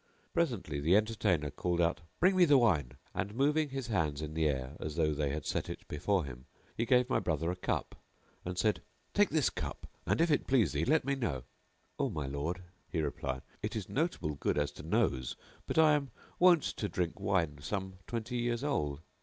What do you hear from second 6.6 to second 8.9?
he gave my brother a cup and said,